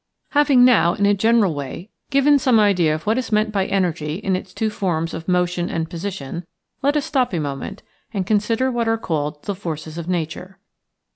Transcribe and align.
Having 0.29 0.65
now, 0.65 0.95
in 0.95 1.05
a 1.05 1.13
general 1.13 1.53
way, 1.53 1.91
given 2.09 2.39
some 2.39 2.59
idea 2.59 2.95
of 2.95 3.05
what 3.05 3.19
is 3.19 3.31
meant 3.31 3.51
by 3.51 3.67
Energy, 3.67 4.15
in 4.15 4.35
its 4.35 4.51
two 4.51 4.71
forms 4.71 5.13
of 5.13 5.27
motion 5.27 5.69
and 5.69 5.91
position, 5.91 6.43
let 6.81 6.97
us 6.97 7.05
stop 7.05 7.33
a 7.33 7.39
moment 7.39 7.83
and 8.11 8.25
consider 8.25 8.71
what 8.71 8.87
are 8.87 8.97
called 8.97 9.43
the 9.43 9.53
forces 9.53 9.99
of 9.99 10.09
nature. 10.09 10.57